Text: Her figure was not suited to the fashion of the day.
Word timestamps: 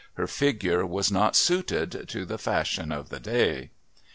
Her 0.15 0.25
figure 0.25 0.83
was 0.83 1.11
not 1.11 1.35
suited 1.35 2.05
to 2.07 2.25
the 2.25 2.39
fashion 2.39 2.91
of 2.91 3.09
the 3.09 3.19
day. 3.19 3.69